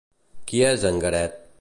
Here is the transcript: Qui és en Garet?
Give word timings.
Qui 0.51 0.63
és 0.71 0.87
en 0.93 0.99
Garet? 1.05 1.41